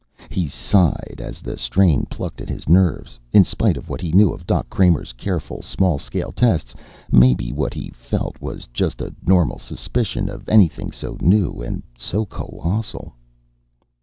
He 0.31 0.47
sighed 0.47 1.17
as 1.23 1.41
the 1.41 1.59
strain 1.59 2.07
plucked 2.07 2.41
at 2.41 2.49
his 2.49 2.67
nerves, 2.67 3.19
in 3.33 3.43
spite 3.43 3.77
of 3.77 3.87
what 3.87 4.01
he 4.01 4.11
knew 4.11 4.31
of 4.31 4.47
Doc 4.47 4.67
Kramer's 4.67 5.13
careful 5.13 5.61
small 5.61 5.99
scale 5.99 6.31
tests. 6.31 6.73
Maybe 7.11 7.51
what 7.53 7.75
he 7.75 7.91
felt 7.91 8.41
was 8.41 8.67
just 8.73 8.99
a 8.99 9.13
normal 9.23 9.59
suspicion 9.59 10.27
of 10.27 10.49
anything 10.49 10.91
so 10.91 11.17
new 11.21 11.61
and 11.61 11.83
so 11.95 12.25
colossal. 12.25 13.13